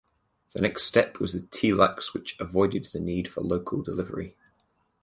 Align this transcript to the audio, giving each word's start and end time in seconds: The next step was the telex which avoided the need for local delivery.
The 0.55 0.61
next 0.63 0.85
step 0.85 1.19
was 1.19 1.33
the 1.33 1.41
telex 1.41 2.11
which 2.11 2.35
avoided 2.39 2.85
the 2.85 2.99
need 2.99 3.27
for 3.27 3.41
local 3.41 3.83
delivery. 3.83 4.35